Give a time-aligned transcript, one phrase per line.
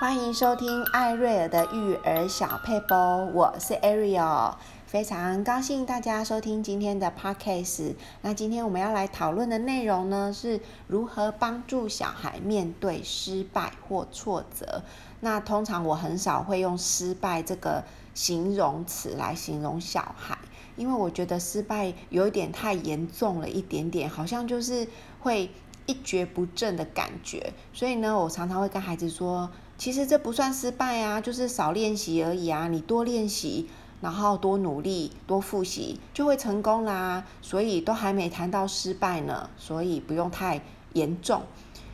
[0.00, 4.54] 欢迎收听艾瑞尔的育儿小佩波，我是 Ariel，
[4.86, 7.96] 非常高兴大家收听今天的 Podcast。
[8.22, 14.84] 那今天我们要来讨论的内容呢，是如何帮助小孩面对失败或挫折。
[15.18, 17.82] 那通常我很少会用失败这个
[18.14, 20.38] 形容词来形容小孩，
[20.76, 24.86] 因为我觉得失败有一点太严重了一点点，好像就是
[25.18, 25.50] 会
[25.86, 27.52] 一蹶不振的感觉。
[27.72, 32.66] 所以呢，我常常会跟孩子说，其实这不算失败啊，就是少练习而已啊。
[32.66, 33.68] 你多练习，
[34.00, 37.24] 然后多努力，多复习，就会成功啦。
[37.40, 40.60] 所以都还没谈到失败呢，所以不用太
[40.94, 41.42] 严重。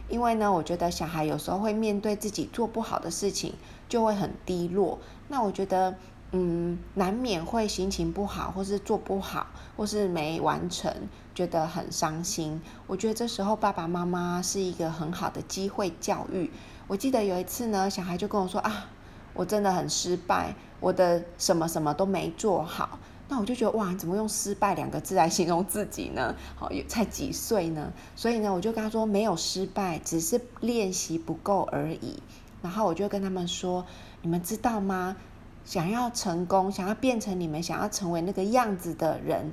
[0.08, 3.52] 因为呢，我觉得小孩有时候会面对自己做不好的事情，
[3.86, 4.98] 就会很低落。
[5.28, 5.94] 那我觉得，
[6.32, 9.46] 嗯，难免会心情不好，或是做不好，
[9.76, 10.90] 或是没完成，
[11.34, 12.62] 觉得很伤心。
[12.86, 16.50] 我觉得这时候爸爸妈妈是一个很好的机会教育。
[16.86, 18.86] 我记得有一次呢，小孩就跟我说啊，
[19.32, 22.98] 我真的很失败，我的什么什么都没做好。
[23.26, 26.34] 那我就觉得哇，怎么用失败两个字来形容自己呢？
[26.56, 27.90] 好，才几岁呢？
[28.14, 32.22] 所以呢，我就跟他说，没有失败，只是练习不够而已。
[32.60, 33.86] 然后我就跟他们说，
[34.20, 35.16] 你们知道吗？
[35.64, 39.52] 想要成功，想要变成你们想要成为那个样子的人，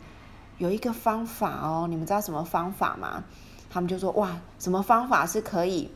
[0.58, 1.88] 有一个方法哦。
[1.90, 3.24] 你们知道什么方法吗？
[3.70, 5.90] 他们就说哇，什么方法是可以？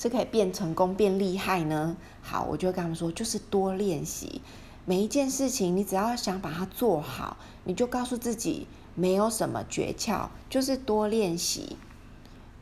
[0.00, 1.94] 是可以变成功、变厉害呢？
[2.22, 4.40] 好，我就跟他们说，就是多练习。
[4.86, 11.76] 每一件事情，你只要想把它做好，你就告诉自己，没有什么诀窍，就是多练习。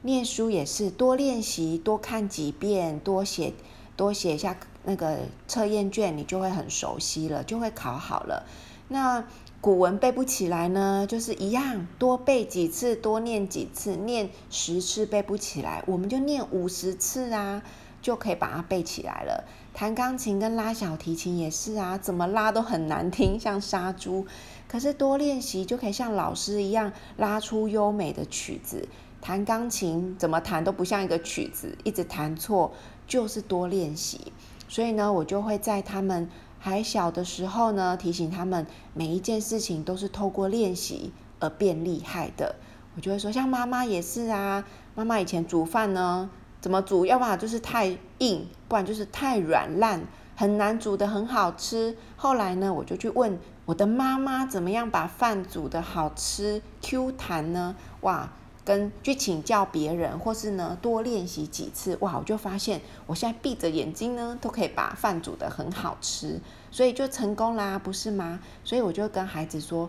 [0.03, 3.55] 念书也是多练习，多看几遍，多写，
[3.97, 8.45] 多写一下那个测验卷，你就会很熟悉了，就会考好了。
[8.89, 9.25] 那
[9.61, 17.61] 古文背不起来呢，就是一样，多背几次，多念几次，念十次背不起来，我们就念五十次啊，
[18.01, 19.45] 就可以把它背起来了。
[19.75, 24.25] 弹钢琴跟拉小提琴也是啊，怎么拉都很难听，像杀猪。
[24.69, 28.87] 可是多练习就可以像老师一样拉出优美的曲子。
[29.21, 32.73] 弹钢琴怎么弹都不像一个曲子，一直弹错，
[33.09, 34.33] 就是多练习。
[34.69, 36.31] 所以呢，我就会在他们。
[36.59, 42.57] 还小的时候呢，提醒他们每一件事情都是透过练习而变厉害的。
[42.97, 44.65] 我就会说，像妈妈也是啊，
[44.95, 46.29] 妈妈以前煮饭呢，
[46.61, 47.07] 怎么煮？
[47.07, 50.03] 要不然就是太硬，不然就是太软烂，
[50.35, 51.97] 很难煮得很好吃。
[52.17, 57.77] 后来呢，我就去问我的妈妈，怎么样把饭煮得好吃、Q 弹呢？
[58.01, 58.33] 哇！
[58.69, 66.39] 跟去请教别人，或是呢多练习几次，哇，我就发现我现在闭着眼睛呢都可以把饭煮得很好吃，
[66.71, 68.41] 所以就成功啦，不是吗？
[68.65, 69.89] 所以我就跟孩子说，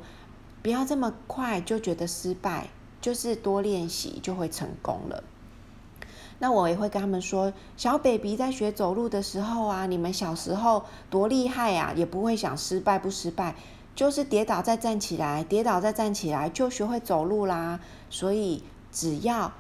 [0.63, 2.69] 不要这么快就觉得失败，
[3.01, 5.25] 就是多练习就会成功了。
[6.41, 13.55] 那我也会跟他们说，小 baby 在学走路的时候啊，你们小时候多厉害呀，也不会想失败不失败。
[13.99, 17.81] 就是跌倒再站起来，跌倒再站起来，就学会走路啦。
[18.09, 19.51] 所以只要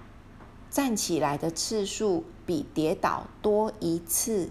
[0.69, 4.49] 站起来的次数比跌倒多一次，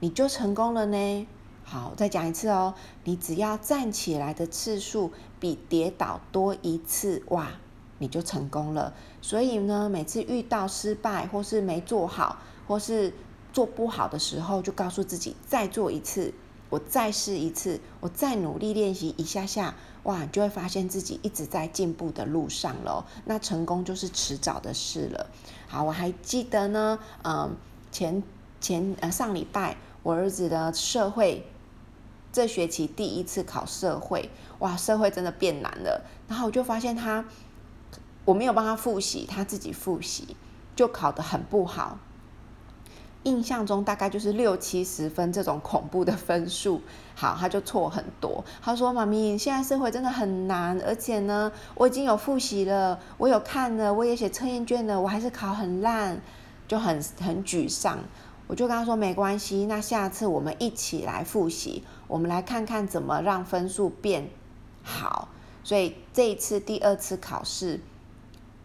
[0.00, 1.28] 你就成功了呢。
[1.62, 7.50] 好，再讲一次哦，你只要站起来的次数比跌倒多一次，哇，
[7.98, 8.94] 你就成功了。
[9.22, 13.14] 所以呢，每次遇到失败或是没做好或是
[13.52, 16.34] 做不好的时候，就告诉自己再做一次。
[16.74, 23.06] 我再试一次，我再努力练习一下下，哇，你就会发现自己一直在进步的路上了。
[23.26, 25.30] 那成功就是迟早的事了。
[25.68, 27.54] 好，我还记得呢，嗯，
[27.92, 28.20] 前
[28.60, 31.46] 前呃上礼拜我儿子的社会
[32.32, 36.04] 这学期第一次考社会，哇，社会真的变难了。
[36.26, 37.24] 然后我就发现他，
[38.24, 40.34] 我没有帮他复习，他自己复习
[40.74, 42.00] 就考得很不好。
[43.24, 46.80] 印象中大概就是六七十分这种恐怖的分数，
[47.16, 48.44] 好，他就错很多。
[48.62, 56.20] 他说：“妈咪，现在社会真的很难，而且呢，我已经有复习了，我有看了，我也写测验卷了，我还是考很烂，
[56.68, 57.98] 就很很沮丧。”
[58.46, 64.28] 我就跟他说：“没关系，那下次我们一起来复习，我们来看看怎么让分数变
[64.82, 65.28] 好。”
[65.64, 67.80] 所以这一次第二次考试，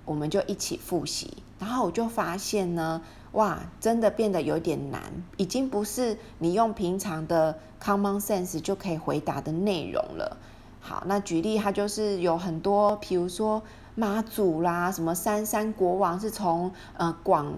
[0.04, 3.02] 我们就一起复习，然后我就发现呢。
[3.34, 5.02] 哇，真的变得有点难，
[5.38, 10.38] 已经不是你用平常的 common sense 就可以回答的内容了。
[10.82, 13.62] 好，那举例，它就是有很多，比如说
[13.96, 17.54] 妈祖啦，什么三山国王是从呃广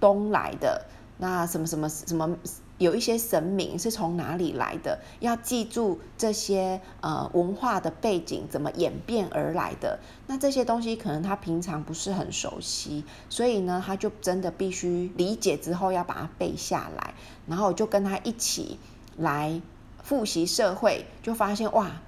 [0.00, 0.86] 东来的，
[1.18, 2.36] 那什么什么什么
[2.82, 9.98] 有一些神明是从哪里来的，要记住这些呃文化的背景怎么演变而来的。
[10.26, 17.14] 那这些东西可能他平常不是很熟悉，所以呢，他就真的必须理解之后要把它背下来。
[17.46, 18.78] 然后我就跟他一起
[19.16, 19.60] 来
[20.02, 22.00] 复习社会，就发现哇，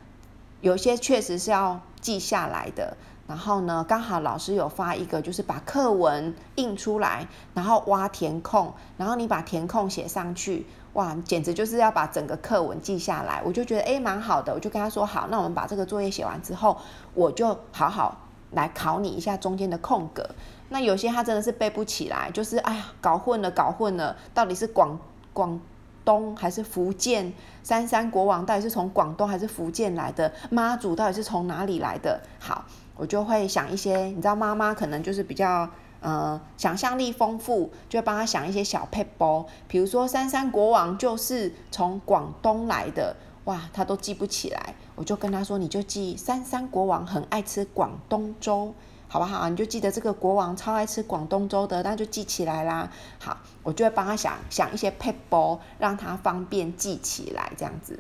[0.60, 2.96] 有些确实是要记下来的。
[3.26, 13.40] 然后呢，刚好老师有发一个，就是把课文印出来，然后挖填空，然后你把填空写上去，哇，简直就是要把整个课文记下来。
[13.44, 16.76] 我就觉得诶，蛮好的，我就跟他说好，那我们把这个作业写完之后，
[17.14, 18.16] 我就好好
[18.50, 20.28] 来考你一下中间的空格。
[20.68, 24.98] 那有些他真的是背不起来，就是哎呀，搞混了，搞混了，到底是广
[25.32, 25.58] 广
[26.04, 27.32] 东还是福建？
[27.62, 30.32] 三山国王到底是从广东还是福建来的？
[30.50, 32.20] 妈祖到底是从哪里来的？
[32.38, 32.64] 好。
[32.96, 35.68] 我就会想一些，你知道妈妈可能就是比较
[35.98, 43.16] 呃想象力丰富，就会帮他想一些小撇步，比如说三山国王就是从广东来的，
[43.46, 48.72] 哇，他都记不起来，我就跟他说，你就记三山国王很爱吃广东粥，
[49.08, 49.48] 好不好？
[49.48, 52.90] 你就记得这个国王超爱吃广东粥的，那就记起来啦。
[53.18, 57.98] 好，我就会帮他想想一些撇步，让他方便记起来，这样子。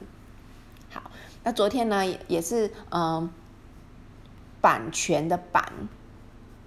[0.90, 1.10] 好，
[1.42, 3.30] 那昨天呢也是嗯。
[4.60, 5.90] 版权的版，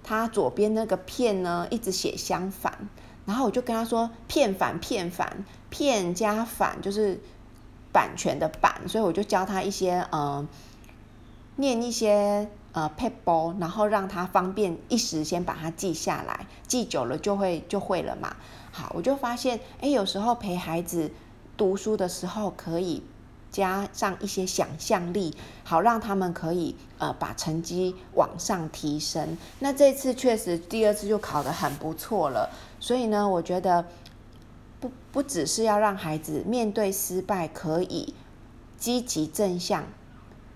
[0.04, 2.88] 他左边那个片呢，一直写相反，
[3.26, 7.20] 然后我就跟他说片反片反片加反就是
[7.92, 10.48] 版权的版，所以我就教他一些呃
[11.56, 12.48] 念一些
[12.78, 18.36] 呃撇步，然后让他方便一时先把它记下来，记久了就会就会了嘛。
[18.72, 21.12] 好，我就发现哎，有时候陪孩子
[21.58, 23.02] 读书的时候可以。
[23.50, 25.34] 加上一些想象力，
[25.64, 29.38] 好让他们可以呃把成绩往上提升。
[29.60, 33.86] 那这次确实第二次就考得很不错了，所以呢，我觉得
[34.80, 38.14] 不不只是要让孩子面对失败可以
[38.78, 39.86] 积极正向，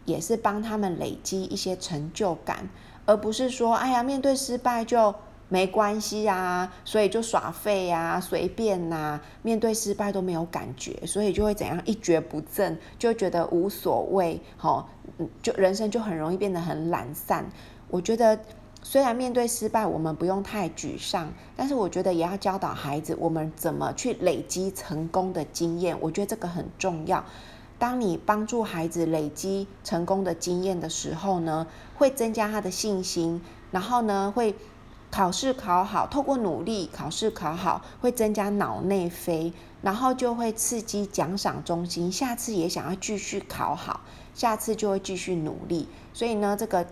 [0.05, 2.69] 也是帮他们累积一些成就感，
[3.05, 5.13] 而不是说哎呀面对失败就。
[5.53, 14.85] 没关系啊，所以就耍废啊，随便呐、面对失败都没有感觉，所以就会怎样一蹶不振，就觉得无所谓，吼，
[15.43, 17.45] 就人生就很容易变得很懒散。
[17.89, 18.39] 我觉得
[18.81, 27.25] 虽然面对失败我们不用太沮丧，但是我觉得也要教导孩子我们怎么去累积成功的经验，我觉得这个很重要。
[27.81, 33.41] 当你帮助孩子累积成功的经验的时候呢，会增加他的信心，
[33.71, 34.53] 然后呢会。
[35.13, 39.51] 考试考好，透过努力考试考好，会增加脑内啡，
[39.81, 43.99] 然后就会刺激奖赏中心，下次也想要继续考好，
[44.33, 45.89] 下次就会继续努力。
[46.13, 46.87] 所以呢，这个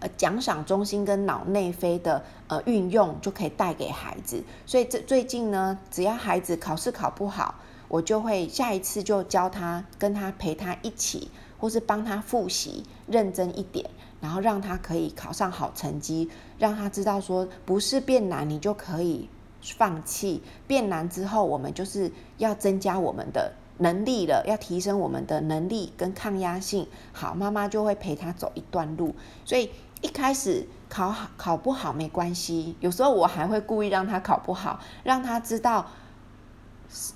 [0.00, 4.42] 呃奖赏中心跟脑内啡的呃运用就可以带给孩子。
[4.66, 7.54] 所以这最近呢，只要孩子考试考不好，
[7.88, 13.88] 我就会下一次就教他，跟他陪他一起，或是帮他复习，认真一点。
[14.20, 19.28] 然后让他可以考上好成绩，让他知道说不是变难你就可以
[19.60, 26.86] 放弃，变难之后我们就是要增加我们的能力了，要提升我们的能力跟抗压性。
[27.12, 29.14] 好，妈妈就会陪他走一段路。
[29.44, 29.70] 所以
[30.00, 35.86] 一开始考好考不好没关系，有时候我还会故意让他考不好，让他知道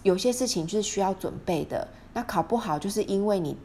[0.02, 1.88] 有些事情就是需要准备的。
[2.14, 3.56] 那考不好就是因为你。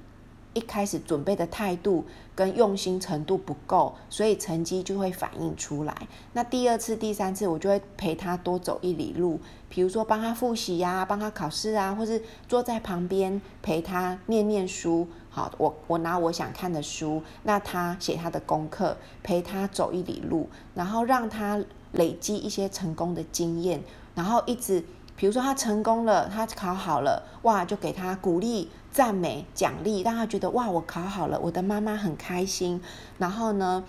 [0.56, 2.06] 一开始准备的态度
[2.36, 6.08] 跟用心程度不够，所以成绩就会反映出来。
[6.34, 15.08] 那第二次、第三次，我就会陪他多走一里路，比如说帮他复习呀、帮他考试啊，或是坐在旁边陪他念念书。
[15.32, 21.60] 好，我我拿我想看的书，那他写他的功课，陪他走一里路，然后让他
[21.94, 23.82] 累积一些成功的经验，
[24.14, 24.86] 然后一直。
[25.16, 32.82] 比如说他成功了，他考好了，哇，就给他鼓励、赞美、奖励，让他觉得哇，我考好了，我的妈妈很开心。
[33.20, 33.84] 然后呢，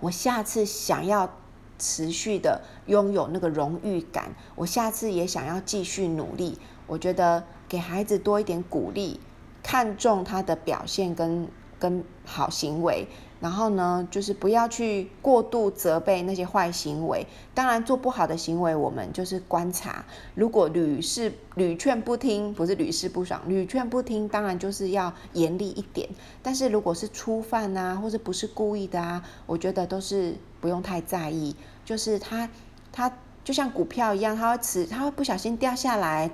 [0.00, 1.30] 我下次想要
[1.78, 6.58] 持续的拥有那个荣誉感，我下次也想要继续努力。
[6.86, 9.20] 我觉得给孩子多一点鼓励，
[9.62, 13.08] 看重他的表现跟跟好行为。
[13.40, 17.26] 然后呢，就是不要去过度责备那些坏行为。
[17.54, 20.04] 当然，做不好的行为，我们就是观察。
[20.34, 26.08] 如果屡试屡劝不听，不是屡试不爽，屡劝不听，当然就是要严厉一点。
[26.42, 31.54] 但是如果是初犯啊，或者不是故意的啊，我觉得都是不用太在意。
[31.84, 32.48] 就是他
[32.92, 33.12] 他
[33.44, 36.30] 就像股票一样，他会持，他会不小心掉下来，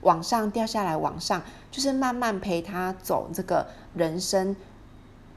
[0.00, 4.56] 往上掉下来，往上，就是慢慢陪他走这个人生。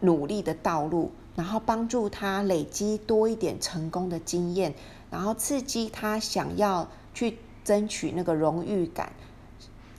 [0.01, 4.73] 努力的道路，然后帮助他累积多一点成功的经验，
[5.11, 9.11] 然后刺激他想要去争取那个荣誉感，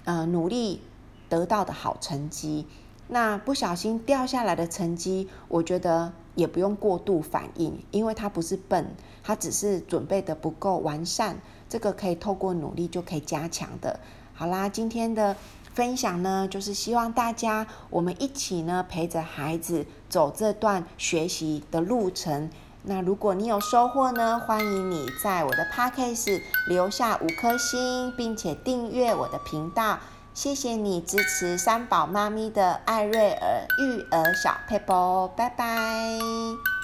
[0.04, 0.80] 呃努力
[1.28, 2.66] 得到的好成绩。
[3.08, 11.36] 那不小心掉下来的成绩，我觉得也不用过度反应，因为他不是笨，他只是准备的不够完善，
[11.68, 13.98] 这个可以透过努力就可以加强的。
[14.32, 15.36] 好啦，今天的
[15.74, 22.50] 分享呢，就是希望大家我们一起呢陪着孩子走这段学习的路程。
[22.82, 29.98] 那如果你有收获呢，欢迎你在我的 Podcast 留下五颗星，并且订阅我的频道。
[30.32, 36.79] 谢谢你支持三宝妈咪的艾瑞尔育儿小佩波，拜拜。